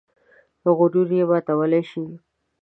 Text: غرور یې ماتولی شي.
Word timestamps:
غرور 0.77 1.09
یې 1.17 1.23
ماتولی 1.29 1.81
شي. 1.89 2.03